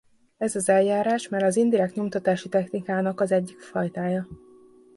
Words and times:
Ez 0.37 0.55
az 0.55 0.69
eljárás 0.69 1.27
már 1.29 1.43
az 1.43 1.55
indirekt 1.55 1.95
nyomtatási 1.95 2.49
technikának 2.49 3.19
az 3.19 3.31
egyik 3.31 3.59
fajtája. 3.59 4.27